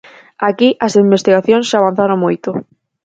Aquí 0.49 0.69
as 0.85 0.93
investigacións 1.03 1.67
xa 1.69 1.77
avanzaron 1.79 2.19
moito. 2.25 2.49